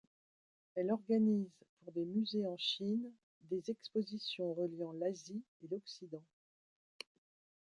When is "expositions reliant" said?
3.69-4.93